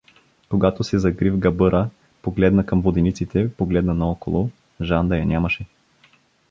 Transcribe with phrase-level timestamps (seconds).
[0.49, 1.89] Когато се закри в габъра,
[2.21, 4.49] погледна към водениците, погледна наоколо:
[4.81, 5.65] Женда я нямаше.